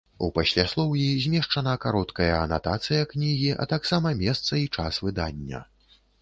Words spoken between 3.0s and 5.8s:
кнігі, а таксама месца і час выдання.